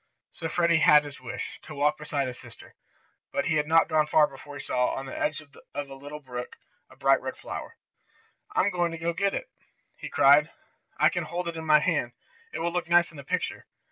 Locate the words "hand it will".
11.81-12.71